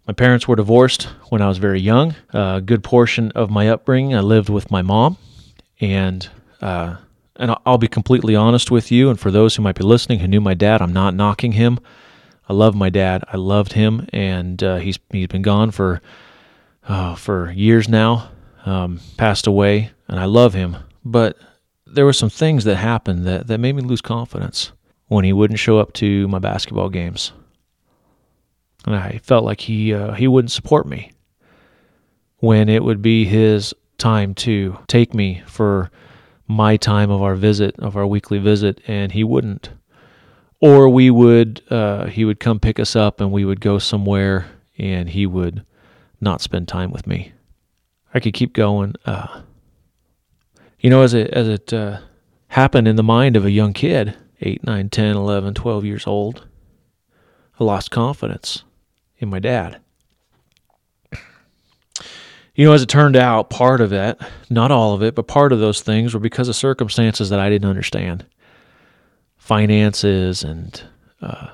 My 0.06 0.12
parents 0.12 0.46
were 0.46 0.56
divorced 0.56 1.04
when 1.30 1.40
I 1.40 1.48
was 1.48 1.56
very 1.56 1.80
young. 1.80 2.14
a 2.30 2.60
good 2.60 2.84
portion 2.84 3.30
of 3.32 3.50
my 3.50 3.68
upbringing, 3.68 4.14
I 4.14 4.20
lived 4.20 4.50
with 4.50 4.70
my 4.70 4.82
mom, 4.82 5.16
and 5.80 6.28
uh, 6.60 6.96
and 7.36 7.54
I'll 7.66 7.78
be 7.78 7.88
completely 7.88 8.36
honest 8.36 8.70
with 8.70 8.92
you, 8.92 9.10
and 9.10 9.18
for 9.18 9.30
those 9.30 9.56
who 9.56 9.62
might 9.62 9.76
be 9.76 9.84
listening 9.84 10.20
who 10.20 10.28
knew 10.28 10.40
my 10.40 10.54
dad, 10.54 10.80
I'm 10.80 10.92
not 10.92 11.14
knocking 11.14 11.52
him. 11.52 11.78
I 12.48 12.52
love 12.52 12.74
my 12.74 12.90
dad. 12.90 13.24
I 13.32 13.36
loved 13.36 13.72
him, 13.72 14.06
and 14.12 14.62
uh, 14.62 14.76
he's 14.76 14.98
he's 15.10 15.28
been 15.28 15.42
gone 15.42 15.70
for 15.70 16.00
uh, 16.86 17.14
for 17.14 17.50
years 17.52 17.88
now, 17.88 18.30
um, 18.66 19.00
passed 19.16 19.46
away, 19.46 19.90
and 20.08 20.20
I 20.20 20.26
love 20.26 20.54
him. 20.54 20.76
But 21.04 21.36
there 21.86 22.04
were 22.04 22.12
some 22.12 22.30
things 22.30 22.64
that 22.64 22.76
happened 22.76 23.24
that, 23.26 23.46
that 23.46 23.58
made 23.58 23.74
me 23.74 23.82
lose 23.82 24.00
confidence 24.00 24.72
when 25.06 25.24
he 25.24 25.32
wouldn't 25.32 25.60
show 25.60 25.78
up 25.78 25.92
to 25.94 26.28
my 26.28 26.38
basketball 26.38 26.88
games, 26.88 27.32
and 28.86 28.94
I 28.94 29.18
felt 29.22 29.44
like 29.44 29.62
he 29.62 29.94
uh, 29.94 30.12
he 30.12 30.28
wouldn't 30.28 30.52
support 30.52 30.86
me 30.86 31.12
when 32.38 32.68
it 32.68 32.84
would 32.84 33.00
be 33.00 33.24
his 33.24 33.72
time 33.96 34.34
to 34.34 34.76
take 34.86 35.14
me 35.14 35.42
for 35.46 35.90
my 36.46 36.76
time 36.76 37.10
of 37.10 37.22
our 37.22 37.34
visit, 37.34 37.74
of 37.78 37.96
our 37.96 38.06
weekly 38.06 38.38
visit, 38.38 38.80
and 38.86 39.12
he 39.12 39.24
wouldn't. 39.24 39.70
Or 40.60 40.88
we 40.88 41.10
would, 41.10 41.62
uh, 41.70 42.06
he 42.06 42.24
would 42.24 42.40
come 42.40 42.60
pick 42.60 42.78
us 42.78 42.96
up 42.96 43.20
and 43.20 43.32
we 43.32 43.44
would 43.44 43.60
go 43.60 43.78
somewhere 43.78 44.46
and 44.78 45.10
he 45.10 45.26
would 45.26 45.64
not 46.20 46.40
spend 46.40 46.68
time 46.68 46.90
with 46.90 47.06
me. 47.06 47.32
I 48.12 48.20
could 48.20 48.34
keep 48.34 48.52
going. 48.52 48.94
Uh, 49.04 49.42
you 50.78 50.90
know, 50.90 51.02
as 51.02 51.14
it, 51.14 51.30
as 51.30 51.48
it 51.48 51.72
uh, 51.72 52.00
happened 52.48 52.88
in 52.88 52.96
the 52.96 53.02
mind 53.02 53.36
of 53.36 53.44
a 53.44 53.50
young 53.50 53.72
kid, 53.72 54.16
8, 54.40 54.64
9, 54.64 54.88
10, 54.88 55.16
11, 55.16 55.54
12 55.54 55.84
years 55.84 56.06
old, 56.06 56.46
I 57.58 57.64
lost 57.64 57.90
confidence 57.90 58.64
in 59.18 59.28
my 59.28 59.38
dad. 59.38 59.80
You 62.54 62.66
know, 62.66 62.72
as 62.72 62.82
it 62.82 62.88
turned 62.88 63.16
out, 63.16 63.50
part 63.50 63.80
of 63.80 63.92
it, 63.92 64.20
not 64.48 64.70
all 64.70 64.94
of 64.94 65.02
it, 65.02 65.14
but 65.16 65.26
part 65.26 65.52
of 65.52 65.58
those 65.58 65.80
things 65.80 66.14
were 66.14 66.20
because 66.20 66.48
of 66.48 66.54
circumstances 66.54 67.30
that 67.30 67.40
I 67.40 67.50
didn't 67.50 67.68
understand 67.68 68.24
finances 69.36 70.42
and 70.42 70.82
uh, 71.20 71.48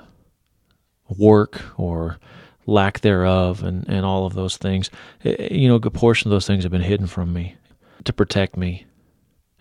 work 1.09 1.61
or 1.77 2.19
lack 2.65 3.01
thereof 3.01 3.63
and, 3.63 3.87
and 3.89 4.05
all 4.05 4.25
of 4.25 4.33
those 4.33 4.57
things. 4.57 4.89
You 5.23 5.67
know, 5.67 5.75
a 5.75 5.79
good 5.79 5.93
portion 5.93 6.29
of 6.29 6.31
those 6.31 6.47
things 6.47 6.63
have 6.63 6.71
been 6.71 6.81
hidden 6.81 7.07
from 7.07 7.33
me 7.33 7.55
to 8.03 8.13
protect 8.13 8.55
me. 8.55 8.85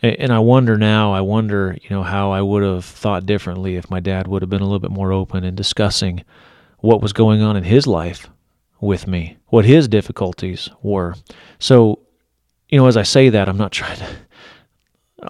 And 0.02 0.32
I 0.32 0.38
wonder 0.38 0.78
now, 0.78 1.12
I 1.12 1.20
wonder, 1.22 1.76
you 1.82 1.90
know, 1.90 2.02
how 2.02 2.32
I 2.32 2.40
would 2.40 2.62
have 2.62 2.84
thought 2.84 3.26
differently 3.26 3.76
if 3.76 3.90
my 3.90 4.00
dad 4.00 4.28
would 4.28 4.42
have 4.42 4.48
been 4.48 4.62
a 4.62 4.64
little 4.64 4.78
bit 4.78 4.90
more 4.90 5.12
open 5.12 5.44
in 5.44 5.54
discussing 5.54 6.24
what 6.78 7.02
was 7.02 7.12
going 7.12 7.42
on 7.42 7.56
in 7.56 7.64
his 7.64 7.86
life 7.86 8.28
with 8.80 9.06
me, 9.06 9.36
what 9.46 9.64
his 9.64 9.88
difficulties 9.88 10.68
were. 10.82 11.14
So, 11.58 12.00
you 12.68 12.78
know, 12.78 12.86
as 12.86 12.96
I 12.96 13.02
say 13.02 13.28
that, 13.28 13.48
I'm 13.48 13.58
not 13.58 13.72
trying 13.80 13.98
to 13.98 14.06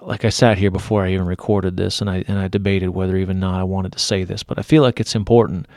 like 0.03 0.23
I 0.23 0.29
sat 0.29 0.57
here 0.57 0.71
before 0.71 1.03
I 1.03 1.11
even 1.11 1.25
recorded 1.25 1.75
this 1.75 1.99
and 1.99 2.09
I 2.09 2.23
and 2.27 2.39
I 2.39 2.47
debated 2.47 2.89
whether 2.89 3.17
even 3.17 3.41
not 3.41 3.59
I 3.59 3.63
wanted 3.63 3.91
to 3.93 3.99
say 3.99 4.23
this, 4.23 4.43
but 4.43 4.57
I 4.57 4.61
feel 4.61 4.81
like 4.81 4.99
it's 4.99 5.15
important 5.15 5.67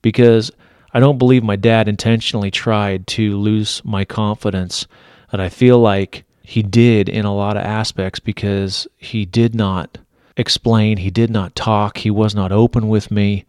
because 0.00 0.50
I 0.94 1.00
don't 1.00 1.18
believe 1.18 1.42
my 1.42 1.56
dad 1.56 1.88
intentionally 1.88 2.50
tried 2.50 3.06
to 3.08 3.36
lose 3.38 3.82
my 3.84 4.04
confidence. 4.04 4.86
And 5.30 5.40
I 5.40 5.48
feel 5.48 5.78
like 5.78 6.24
he 6.42 6.62
did 6.62 7.08
in 7.08 7.24
a 7.24 7.34
lot 7.34 7.56
of 7.56 7.62
aspects 7.62 8.20
because 8.20 8.86
he 8.98 9.24
did 9.24 9.54
not 9.54 9.96
explain, 10.36 10.98
he 10.98 11.10
did 11.10 11.30
not 11.30 11.54
talk, 11.54 11.98
he 11.98 12.10
was 12.10 12.34
not 12.34 12.52
open 12.52 12.88
with 12.88 13.10
me. 13.10 13.44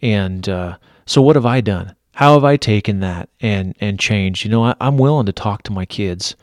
And 0.00 0.48
uh, 0.48 0.78
so, 1.04 1.20
what 1.20 1.36
have 1.36 1.46
I 1.46 1.60
done? 1.60 1.94
How 2.16 2.32
have 2.32 2.44
I 2.44 2.56
taken 2.56 3.00
that 3.00 3.28
and, 3.42 3.76
and 3.78 4.00
changed? 4.00 4.42
You 4.42 4.50
know, 4.50 4.64
I, 4.64 4.74
I'm 4.80 4.96
willing 4.96 5.26
to 5.26 5.32
talk 5.32 5.64
to 5.64 5.72
my 5.72 5.84
kids 5.84 6.34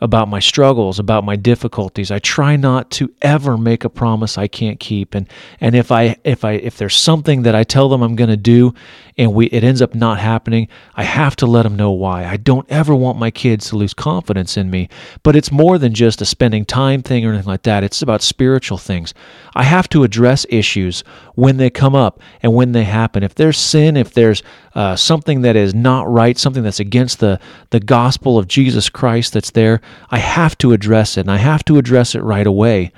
about 0.00 0.28
my 0.28 0.40
struggles, 0.40 0.98
about 0.98 1.24
my 1.24 1.36
difficulties. 1.36 2.10
I 2.10 2.18
try 2.18 2.56
not 2.56 2.90
to 2.92 3.12
ever 3.22 3.56
make 3.56 3.84
a 3.84 3.88
promise 3.88 4.36
I 4.36 4.46
can't 4.46 4.78
keep. 4.78 5.14
And 5.14 5.26
and 5.60 5.74
if 5.74 5.90
I 5.90 6.16
if 6.22 6.44
I 6.44 6.52
if 6.52 6.76
there's 6.76 6.96
something 6.96 7.42
that 7.42 7.54
I 7.54 7.64
tell 7.64 7.88
them 7.88 8.02
I'm 8.02 8.14
going 8.14 8.28
to 8.28 8.36
do 8.36 8.74
and 9.16 9.32
we 9.32 9.46
it 9.46 9.64
ends 9.64 9.80
up 9.80 9.94
not 9.94 10.18
happening, 10.18 10.68
I 10.96 11.04
have 11.04 11.34
to 11.36 11.46
let 11.46 11.62
them 11.62 11.76
know 11.76 11.92
why. 11.92 12.26
I 12.26 12.36
don't 12.36 12.70
ever 12.70 12.94
want 12.94 13.18
my 13.18 13.30
kids 13.30 13.70
to 13.70 13.76
lose 13.76 13.94
confidence 13.94 14.58
in 14.58 14.70
me. 14.70 14.90
But 15.22 15.34
it's 15.34 15.50
more 15.50 15.78
than 15.78 15.94
just 15.94 16.20
a 16.20 16.26
spending 16.26 16.66
time 16.66 17.02
thing 17.02 17.24
or 17.24 17.30
anything 17.30 17.48
like 17.48 17.62
that. 17.62 17.82
It's 17.82 18.02
about 18.02 18.20
spiritual 18.20 18.78
things. 18.78 19.14
I 19.54 19.62
have 19.62 19.88
to 19.90 20.04
address 20.04 20.44
issues 20.50 21.04
when 21.36 21.56
they 21.56 21.70
come 21.70 21.94
up 21.94 22.20
and 22.42 22.52
when 22.54 22.72
they 22.72 22.84
happen. 22.84 23.22
If 23.22 23.34
there's 23.34 23.56
sin, 23.56 23.96
if 23.96 24.12
there's 24.12 24.42
uh, 24.76 24.94
something 24.94 25.40
that 25.40 25.56
is 25.56 25.74
not 25.74 26.06
right, 26.08 26.36
something 26.36 26.62
that's 26.62 26.78
against 26.80 27.18
the 27.18 27.40
the 27.70 27.80
gospel 27.80 28.38
of 28.38 28.46
Jesus 28.46 28.90
Christ 28.90 29.32
that's 29.32 29.50
there, 29.52 29.80
I 30.10 30.18
have 30.18 30.56
to 30.58 30.72
address 30.72 31.16
it 31.16 31.22
and 31.22 31.30
I 31.30 31.38
have 31.38 31.64
to 31.64 31.78
address 31.78 32.14
it 32.14 32.20
right 32.20 32.46
away. 32.46 32.92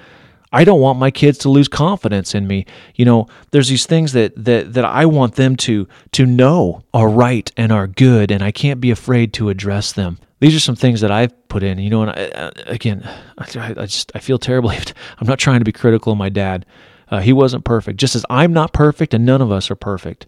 I 0.53 0.65
don't 0.65 0.81
want 0.81 0.99
my 0.99 1.13
kids 1.13 1.39
to 1.39 1.49
lose 1.49 1.69
confidence 1.69 2.35
in 2.35 2.49
me. 2.49 2.67
You 2.97 3.05
know, 3.05 3.29
there's 3.53 3.69
these 3.69 3.87
things 3.87 4.13
that 4.15 4.33
that 4.45 4.73
that 4.73 4.85
I 4.85 5.07
want 5.07 5.37
them 5.37 5.55
to 5.57 5.87
to 6.13 6.27
know 6.27 6.83
are 6.93 7.09
right 7.09 7.51
and 7.57 7.71
are 7.71 7.87
good 7.87 8.33
and 8.33 8.43
I 8.43 8.51
can't 8.51 8.81
be 8.81 8.91
afraid 8.91 9.33
to 9.35 9.49
address 9.49 9.93
them. 9.93 10.19
These 10.41 10.57
are 10.57 10.61
some 10.61 10.77
things 10.77 11.01
that 11.03 11.13
I've 11.13 11.49
put 11.49 11.63
in, 11.63 11.79
you 11.79 11.91
know, 11.91 12.03
and 12.03 12.11
I, 12.11 12.51
again, 12.67 13.09
I, 13.39 13.75
I 13.77 13.87
just 13.87 14.11
I 14.17 14.19
feel 14.19 14.41
terribly. 14.41 14.77
I'm 15.19 15.29
not 15.29 15.39
trying 15.39 15.61
to 15.61 15.65
be 15.65 15.73
critical 15.73 16.11
of 16.11 16.19
my 16.19 16.29
dad. 16.29 16.67
Uh, 17.09 17.21
he 17.21 17.33
wasn't 17.33 17.65
perfect, 17.65 18.01
just 18.01 18.17
as 18.17 18.27
I'm 18.29 18.53
not 18.53 18.73
perfect 18.73 19.15
and 19.15 19.25
none 19.25 19.41
of 19.41 19.53
us 19.53 19.71
are 19.71 19.77
perfect. 19.77 20.27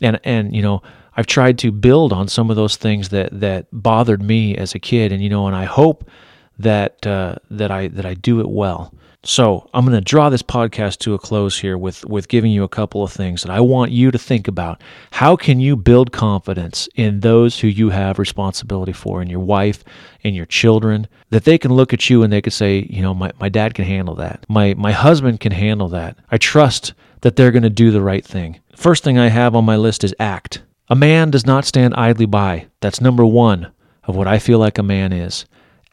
And 0.00 0.20
and 0.24 0.54
you 0.54 0.62
know, 0.62 0.82
I've 1.16 1.26
tried 1.26 1.58
to 1.58 1.72
build 1.72 2.12
on 2.12 2.28
some 2.28 2.50
of 2.50 2.56
those 2.56 2.76
things 2.76 3.10
that 3.10 3.40
that 3.40 3.66
bothered 3.72 4.22
me 4.22 4.56
as 4.56 4.74
a 4.74 4.78
kid, 4.78 5.12
and 5.12 5.22
you 5.22 5.28
know, 5.28 5.46
and 5.46 5.56
I 5.56 5.64
hope 5.64 6.08
that 6.58 7.06
uh, 7.06 7.36
that 7.50 7.70
I 7.70 7.88
that 7.88 8.06
I 8.06 8.14
do 8.14 8.40
it 8.40 8.48
well. 8.48 8.92
So 9.22 9.68
I'm 9.74 9.84
going 9.84 9.98
to 9.98 10.00
draw 10.00 10.30
this 10.30 10.42
podcast 10.42 11.00
to 11.00 11.12
a 11.12 11.18
close 11.18 11.58
here 11.58 11.76
with 11.76 12.06
with 12.06 12.28
giving 12.28 12.50
you 12.52 12.64
a 12.64 12.68
couple 12.68 13.02
of 13.02 13.12
things 13.12 13.42
that 13.42 13.50
I 13.50 13.60
want 13.60 13.90
you 13.92 14.10
to 14.10 14.18
think 14.18 14.48
about. 14.48 14.82
How 15.10 15.36
can 15.36 15.60
you 15.60 15.76
build 15.76 16.10
confidence 16.10 16.88
in 16.94 17.20
those 17.20 17.60
who 17.60 17.68
you 17.68 17.90
have 17.90 18.18
responsibility 18.18 18.92
for, 18.92 19.20
in 19.20 19.28
your 19.28 19.40
wife, 19.40 19.84
in 20.22 20.32
your 20.34 20.46
children, 20.46 21.06
that 21.28 21.44
they 21.44 21.58
can 21.58 21.70
look 21.70 21.92
at 21.92 22.08
you 22.08 22.22
and 22.22 22.32
they 22.32 22.40
can 22.40 22.50
say, 22.50 22.86
you 22.88 23.02
know, 23.02 23.12
my, 23.12 23.30
my 23.38 23.50
dad 23.50 23.74
can 23.74 23.84
handle 23.84 24.14
that. 24.14 24.46
My 24.48 24.72
my 24.74 24.92
husband 24.92 25.40
can 25.40 25.52
handle 25.52 25.88
that. 25.88 26.16
I 26.30 26.38
trust 26.38 26.94
that 27.20 27.36
they're 27.36 27.50
going 27.50 27.62
to 27.62 27.70
do 27.70 27.90
the 27.90 28.00
right 28.00 28.24
thing. 28.24 28.58
First 28.80 29.04
thing 29.04 29.18
I 29.18 29.28
have 29.28 29.54
on 29.54 29.66
my 29.66 29.76
list 29.76 30.04
is 30.04 30.14
act. 30.18 30.62
A 30.88 30.96
man 30.96 31.30
does 31.30 31.44
not 31.44 31.66
stand 31.66 31.92
idly 31.96 32.24
by. 32.24 32.68
That's 32.80 32.98
number 32.98 33.26
one 33.26 33.72
of 34.04 34.16
what 34.16 34.26
I 34.26 34.38
feel 34.38 34.58
like 34.58 34.78
a 34.78 34.82
man 34.82 35.12
is. 35.12 35.44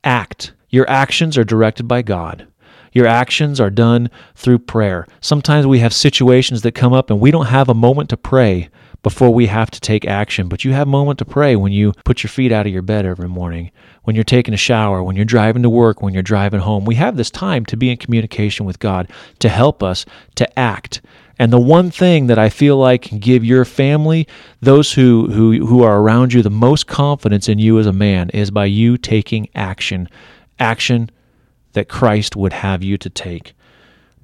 Act. 0.06 0.53
Your 0.70 0.89
actions 0.89 1.38
are 1.38 1.44
directed 1.44 1.89
by 1.89 2.01
God. 2.01 2.48
Your 2.94 3.06
actions 3.06 3.60
are 3.60 3.70
done 3.70 4.10
through 4.36 4.60
prayer. 4.60 5.06
Sometimes 5.20 5.67
we 5.67 5.79
have 5.79 5.94
situations 5.94 6.62
that 6.62 6.75
come 6.75 6.94
up 6.94 7.10
and 7.10 7.20
we 7.20 7.29
don't 7.29 7.48
have 7.48 7.67
a 7.67 7.74
moment 7.74 8.10
to 8.12 8.15
pray 8.15 8.70
before 9.03 9.34
we 9.34 9.48
have 9.48 9.70
to 9.72 9.82
take 9.82 10.06
action, 10.06 10.48
but 10.48 10.63
you 10.63 10.72
have 10.72 10.88
a 10.88 10.89
moment 10.89 11.20
to 11.20 11.25
pray 11.25 11.58
when 11.58 11.74
you 11.74 11.91
put 12.06 12.24
your 12.24 12.29
feet 12.29 12.53
out 12.53 12.65
of 12.65 12.72
your 12.72 12.82
bed 12.82 13.06
every 13.06 13.27
morning, 13.27 13.70
when 14.03 14.15
you're 14.15 14.24
taking 14.24 14.53
a 14.53 14.58
shower, 14.58 15.03
when 15.03 15.17
you're 15.17 15.25
driving 15.25 15.63
to 15.63 15.70
work, 15.70 16.01
when 16.01 16.13
you're 16.13 16.24
driving 16.24 16.62
home. 16.62 16.86
We 16.86 16.96
have 16.96 17.17
this 17.17 17.32
time 17.32 17.65
to 17.65 17.75
be 17.75 17.89
in 17.89 17.98
communication 17.98 18.65
with 18.65 18.79
God 18.79 19.10
to 19.39 19.50
help 19.50 19.84
us 19.84 20.06
to 20.36 20.58
act. 20.58 21.01
And 21.39 21.53
the 21.53 21.60
one 21.60 21.91
thing 21.91 22.27
that 22.27 22.39
I 22.39 22.50
feel 22.50 22.77
like 22.77 23.03
can 23.03 23.20
give 23.20 23.46
your 23.46 23.65
family, 23.65 24.27
those 24.62 24.94
who, 24.94 25.27
who, 25.32 25.65
who 25.65 25.84
are 25.84 26.00
around 26.00 26.34
you, 26.34 26.41
the 26.41 26.50
most 26.50 26.88
confidence 26.88 27.48
in 27.48 27.60
you 27.60 27.77
as 27.79 27.86
a 27.86 27.94
man 27.94 28.29
is 28.32 28.50
by 28.50 28.65
you 28.65 28.98
taking 28.98 29.48
action. 29.53 30.10
Action 30.60 31.12
that 31.74 31.89
Christ 31.89 32.36
would 32.36 32.53
have 32.53 32.84
you 32.84 32.98
to 32.98 33.10
take. 33.10 33.53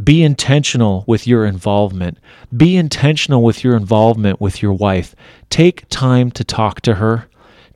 Be 0.04 0.24
intentional 0.24 1.04
with 1.08 1.28
your 1.28 1.46
involvement. 1.46 2.18
Be 2.56 2.76
intentional 2.76 3.44
with 3.44 3.64
your 3.64 3.76
involvement 3.76 4.42
with 4.42 4.62
your 4.62 4.74
wife. 4.74 5.16
Take 5.52 5.88
time 5.90 6.32
to 6.32 6.44
talk 6.44 6.82
to 6.82 6.96
her. 6.96 7.28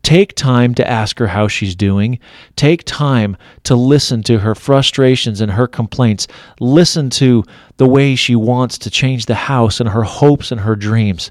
Take 0.08 0.36
time 0.36 0.74
to 0.76 0.90
ask 0.90 1.20
her 1.20 1.28
how 1.28 1.50
she's 1.50 1.76
doing. 1.76 2.20
Take 2.56 2.86
time 2.86 3.36
to 3.64 3.76
listen 3.76 4.24
to 4.24 4.40
her 4.40 4.56
frustrations 4.56 5.42
and 5.42 5.52
her 5.52 5.68
complaints. 5.68 6.30
Listen 6.62 7.10
to 7.10 7.44
the 7.76 7.90
way 7.90 8.16
she 8.16 8.34
wants 8.34 8.78
to 8.78 8.90
change 8.90 9.26
the 9.26 9.36
house 9.36 9.82
and 9.82 9.90
her 9.90 10.04
hopes 10.04 10.50
and 10.50 10.62
her 10.62 10.78
dreams. 10.78 11.30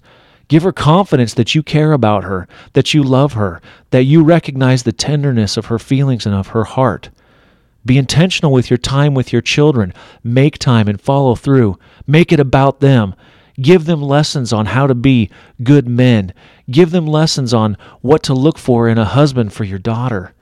Give 0.48 0.62
her 0.62 0.72
confidence 0.72 1.32
that 1.32 1.54
you 1.54 1.62
care 1.62 1.92
about 1.92 2.24
her, 2.24 2.46
that 2.74 2.92
you 2.92 3.02
love 3.02 3.32
her, 3.32 3.62
that 3.92 4.04
you 4.04 4.22
recognize 4.22 4.82
the 4.82 4.92
tenderness 4.92 5.56
of 5.56 5.64
her 5.64 5.78
feelings 5.78 6.26
and 6.26 6.34
of 6.34 6.48
her 6.48 6.64
heart. 6.64 7.08
Be 7.86 7.96
intentional 7.96 8.52
with 8.52 8.68
your 8.68 8.76
time 8.76 9.14
with 9.14 9.32
your 9.32 9.40
children. 9.40 9.94
Make 10.22 10.58
time 10.58 10.86
and 10.86 11.00
follow 11.00 11.34
through. 11.34 11.78
Make 12.06 12.30
it 12.30 12.40
about 12.40 12.80
them. 12.80 13.14
Give 13.60 13.84
them 13.84 14.02
lessons 14.02 14.52
on 14.52 14.66
how 14.66 14.86
to 14.86 14.94
be 14.94 15.30
good 15.62 15.88
men. 15.88 16.32
Give 16.70 16.90
them 16.90 17.06
lessons 17.06 17.54
on 17.54 17.76
what 18.00 18.22
to 18.24 18.34
look 18.34 18.58
for 18.58 18.88
in 18.88 18.98
a 18.98 19.04
husband 19.04 19.52
for 19.52 19.64
your 19.64 19.78
daughter. 19.78 20.34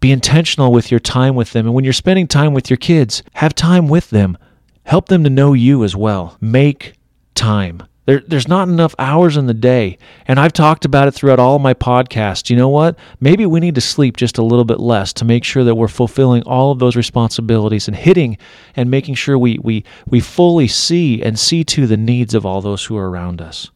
Be 0.00 0.12
intentional 0.12 0.72
with 0.72 0.90
your 0.90 1.00
time 1.00 1.34
with 1.34 1.52
them. 1.52 1.66
And 1.66 1.74
when 1.74 1.84
you're 1.84 1.92
spending 1.92 2.26
time 2.26 2.52
with 2.52 2.70
your 2.70 2.76
kids, 2.76 3.22
have 3.34 3.54
time 3.54 3.88
with 3.88 4.10
them. 4.10 4.36
Help 4.84 5.08
them 5.08 5.24
to 5.24 5.30
know 5.30 5.52
you 5.54 5.82
as 5.84 5.96
well. 5.96 6.36
Make 6.40 6.94
time. 7.34 7.82
There, 8.06 8.20
there's 8.20 8.48
not 8.48 8.68
enough 8.68 8.94
hours 8.98 9.36
in 9.36 9.46
the 9.46 9.54
day. 9.54 9.98
And 10.26 10.38
I've 10.38 10.52
talked 10.52 10.84
about 10.84 11.08
it 11.08 11.12
throughout 11.12 11.38
all 11.38 11.58
my 11.58 11.72
podcasts. 11.72 12.50
You 12.50 12.56
know 12.56 12.68
what? 12.68 12.98
Maybe 13.18 13.46
we 13.46 13.60
need 13.60 13.74
to 13.76 13.80
sleep 13.80 14.16
just 14.16 14.36
a 14.36 14.44
little 14.44 14.64
bit 14.64 14.80
less 14.80 15.12
to 15.14 15.24
make 15.24 15.44
sure 15.44 15.64
that 15.64 15.74
we're 15.74 15.88
fulfilling 15.88 16.42
all 16.42 16.70
of 16.70 16.78
those 16.78 16.96
responsibilities 16.96 17.88
and 17.88 17.96
hitting 17.96 18.36
and 18.76 18.90
making 18.90 19.14
sure 19.14 19.38
we, 19.38 19.58
we, 19.62 19.84
we 20.06 20.20
fully 20.20 20.68
see 20.68 21.22
and 21.22 21.38
see 21.38 21.64
to 21.64 21.86
the 21.86 21.96
needs 21.96 22.34
of 22.34 22.44
all 22.44 22.60
those 22.60 22.84
who 22.84 22.96
are 22.96 23.08
around 23.08 23.40
us. 23.40 23.70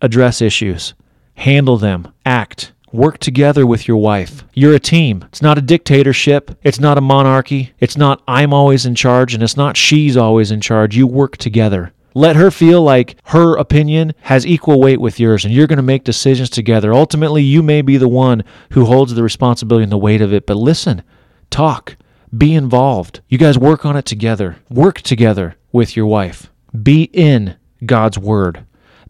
Address 0.00 0.40
issues, 0.40 0.94
handle 1.34 1.76
them, 1.76 2.12
act. 2.24 2.72
Work 2.90 3.18
together 3.18 3.66
with 3.66 3.86
your 3.86 3.98
wife. 3.98 4.44
You're 4.54 4.74
a 4.74 4.80
team. 4.80 5.22
It's 5.28 5.42
not 5.42 5.58
a 5.58 5.62
dictatorship. 5.62 6.56
It's 6.62 6.80
not 6.80 6.96
a 6.96 7.02
monarchy. 7.02 7.74
It's 7.80 7.98
not 7.98 8.22
I'm 8.26 8.54
always 8.54 8.86
in 8.86 8.94
charge 8.94 9.34
and 9.34 9.42
it's 9.42 9.58
not 9.58 9.76
she's 9.76 10.16
always 10.16 10.50
in 10.50 10.62
charge. 10.62 10.96
You 10.96 11.06
work 11.06 11.36
together. 11.36 11.92
Let 12.14 12.36
her 12.36 12.50
feel 12.50 12.82
like 12.82 13.16
her 13.26 13.56
opinion 13.56 14.14
has 14.22 14.46
equal 14.46 14.80
weight 14.80 15.00
with 15.00 15.20
yours 15.20 15.44
and 15.44 15.52
you're 15.52 15.66
going 15.66 15.76
to 15.76 15.82
make 15.82 16.04
decisions 16.04 16.50
together. 16.50 16.92
Ultimately, 16.92 17.42
you 17.42 17.62
may 17.62 17.82
be 17.82 17.96
the 17.96 18.08
one 18.08 18.44
who 18.72 18.86
holds 18.86 19.14
the 19.14 19.22
responsibility 19.22 19.82
and 19.84 19.92
the 19.92 19.98
weight 19.98 20.20
of 20.20 20.32
it, 20.32 20.46
but 20.46 20.56
listen, 20.56 21.02
talk, 21.50 21.96
be 22.36 22.54
involved. 22.54 23.20
You 23.28 23.38
guys 23.38 23.58
work 23.58 23.86
on 23.86 23.96
it 23.96 24.04
together. 24.04 24.56
Work 24.68 25.00
together 25.02 25.56
with 25.72 25.96
your 25.96 26.06
wife. 26.06 26.50
Be 26.82 27.04
in 27.04 27.56
God's 27.84 28.18
Word. 28.18 28.64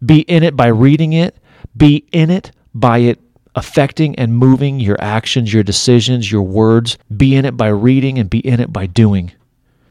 Be 0.05 0.21
in 0.21 0.43
it 0.43 0.55
by 0.57 0.69
reading 0.69 1.12
it, 1.12 1.37
be 1.76 2.07
in 2.12 2.31
it 2.31 2.52
by 2.73 2.99
it 2.99 3.21
affecting 3.55 4.14
and 4.17 4.37
moving 4.37 4.78
your 4.78 4.97
actions, 5.00 5.52
your 5.52 5.64
decisions, 5.64 6.31
your 6.31 6.43
words. 6.43 6.97
Be 7.14 7.35
in 7.35 7.45
it 7.45 7.57
by 7.57 7.69
reading 7.69 8.19
and 8.19 8.31
be 8.31 8.38
in 8.38 8.61
it 8.61 8.73
by 8.73 8.87
doing. 8.87 9.33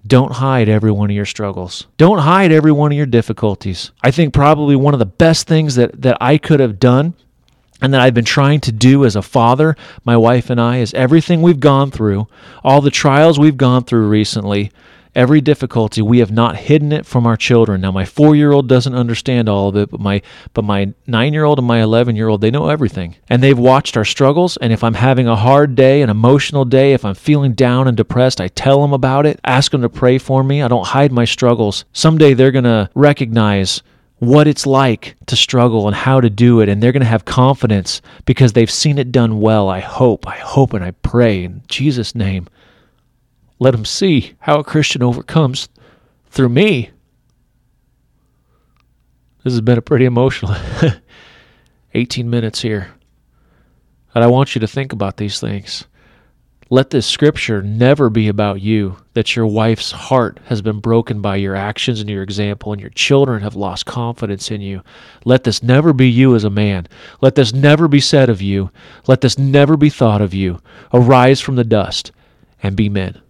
Don't 0.07 0.33
hide 0.33 0.69
every 0.69 0.91
one 0.91 1.09
of 1.09 1.15
your 1.15 1.25
struggles. 1.25 1.87
Don't 1.97 2.19
hide 2.19 2.51
every 2.51 2.71
one 2.71 2.91
of 2.91 2.97
your 2.97 3.05
difficulties. 3.05 3.91
I 4.01 4.11
think 4.11 4.33
probably 4.33 4.75
one 4.75 4.93
of 4.93 4.99
the 4.99 5.05
best 5.05 5.47
things 5.47 5.75
that, 5.75 6.01
that 6.01 6.17
I 6.21 6.37
could 6.37 6.59
have 6.59 6.79
done 6.79 7.13
and 7.81 7.93
that 7.93 8.01
I've 8.01 8.13
been 8.13 8.25
trying 8.25 8.61
to 8.61 8.71
do 8.71 9.05
as 9.05 9.15
a 9.15 9.21
father, 9.21 9.75
my 10.03 10.17
wife 10.17 10.49
and 10.49 10.59
I, 10.59 10.77
is 10.77 10.93
everything 10.93 11.41
we've 11.41 11.59
gone 11.59 11.91
through, 11.91 12.27
all 12.63 12.81
the 12.81 12.89
trials 12.89 13.37
we've 13.37 13.57
gone 13.57 13.83
through 13.83 14.07
recently, 14.07 14.71
every 15.17 15.41
difficulty, 15.41 16.01
we 16.01 16.19
have 16.19 16.31
not 16.31 16.55
hidden 16.55 16.93
it 16.93 17.05
from 17.05 17.25
our 17.25 17.35
children. 17.35 17.81
Now, 17.81 17.91
my 17.91 18.05
four 18.05 18.35
year 18.35 18.51
old 18.51 18.69
doesn't 18.69 18.93
understand 18.93 19.49
all 19.49 19.67
of 19.67 19.75
it, 19.75 19.89
but 19.89 19.99
my 19.99 20.21
but 20.53 20.63
my 20.63 20.93
nine 21.07 21.33
year 21.33 21.43
old 21.43 21.57
and 21.57 21.67
my 21.67 21.81
eleven 21.81 22.15
year 22.15 22.29
old, 22.29 22.39
they 22.39 22.51
know 22.51 22.69
everything. 22.69 23.15
And 23.27 23.41
they've 23.41 23.57
watched 23.57 23.97
our 23.97 24.05
struggles. 24.05 24.55
And 24.57 24.71
if 24.71 24.83
I'm 24.83 24.93
having 24.93 25.27
a 25.27 25.35
hard 25.35 25.75
day, 25.75 26.03
an 26.03 26.09
emotional 26.09 26.63
day, 26.63 26.93
if 26.93 27.03
I'm 27.03 27.15
feeling 27.15 27.53
down 27.53 27.87
and 27.87 27.97
depressed, 27.97 28.39
I 28.39 28.47
tell 28.49 28.81
them 28.81 28.93
about 28.93 29.25
it, 29.25 29.39
ask 29.43 29.71
them 29.71 29.81
to 29.81 29.89
pray 29.89 30.19
for 30.19 30.43
me. 30.43 30.61
I 30.61 30.67
don't 30.67 30.85
hide 30.85 31.11
my 31.11 31.25
struggles. 31.25 31.83
Someday 31.91 32.35
they're 32.35 32.51
gonna 32.51 32.89
recognize 32.93 33.81
what 34.19 34.47
it's 34.47 34.65
like 34.65 35.15
to 35.27 35.35
struggle 35.35 35.87
and 35.87 35.95
how 35.95 36.19
to 36.19 36.29
do 36.29 36.59
it. 36.61 36.69
And 36.69 36.81
they're 36.81 36.91
going 36.91 37.01
to 37.01 37.07
have 37.07 37.23
confidence 37.23 38.01
because 38.25 38.53
they've 38.53 38.71
seen 38.71 38.97
it 38.97 39.11
done 39.11 39.39
well. 39.39 39.69
I 39.69 39.79
hope, 39.79 40.27
I 40.27 40.37
hope, 40.37 40.73
and 40.73 40.83
I 40.83 40.89
pray 40.89 41.43
in 41.43 41.61
Jesus' 41.67 42.15
name. 42.15 42.47
Let 43.59 43.71
them 43.71 43.85
see 43.85 44.33
how 44.39 44.59
a 44.59 44.63
Christian 44.63 45.01
overcomes 45.01 45.69
through 46.29 46.49
me. 46.49 46.91
This 49.43 49.53
has 49.53 49.61
been 49.61 49.77
a 49.77 49.81
pretty 49.81 50.05
emotional 50.05 50.55
18 51.93 52.29
minutes 52.29 52.61
here. 52.61 52.91
And 54.13 54.23
I 54.23 54.27
want 54.27 54.55
you 54.55 54.61
to 54.61 54.67
think 54.67 54.93
about 54.93 55.17
these 55.17 55.39
things. 55.39 55.85
Let 56.69 56.89
this 56.89 57.07
scripture 57.07 57.61
never 57.61 58.09
be 58.09 58.27
about 58.27 58.61
you, 58.61 58.97
that 59.13 59.37
your 59.37 59.47
wife's 59.47 59.91
heart 59.91 60.39
has 60.47 60.61
been 60.61 60.81
broken 60.81 61.21
by 61.21 61.37
your 61.37 61.55
actions 61.55 62.01
and 62.01 62.09
your 62.09 62.23
example, 62.23 62.73
and 62.73 62.81
your 62.81 62.89
children 62.89 63.41
have 63.41 63.55
lost 63.55 63.85
confidence 63.85 64.51
in 64.51 64.59
you. 64.59 64.81
Let 65.23 65.45
this 65.45 65.63
never 65.63 65.93
be 65.93 66.09
you 66.09 66.35
as 66.35 66.43
a 66.43 66.49
man. 66.49 66.87
Let 67.21 67.35
this 67.35 67.53
never 67.53 67.87
be 67.87 68.01
said 68.01 68.29
of 68.29 68.41
you. 68.41 68.69
Let 69.07 69.21
this 69.21 69.37
never 69.37 69.77
be 69.77 69.89
thought 69.89 70.21
of 70.21 70.33
you. 70.33 70.59
Arise 70.93 71.39
from 71.39 71.55
the 71.55 71.63
dust 71.63 72.11
and 72.61 72.75
be 72.75 72.89
men. 72.89 73.21